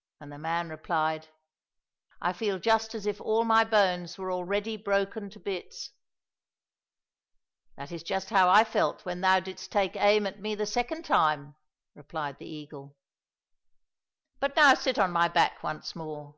[0.20, 1.28] "And the man replied,"
[2.20, 5.92] I feel just as if all my bones were already broken to bits!"—
[7.36, 11.04] *' That is just how I felt when thou didst take aim at me the second
[11.04, 11.54] time,"
[11.94, 12.96] replied the eagle."
[14.40, 16.34] But now sit on my back once more."